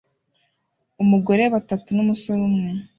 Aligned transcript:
Umugore 1.03 1.43
batatu 1.53 1.87
numusore 1.95 2.41
umwe 2.49 2.69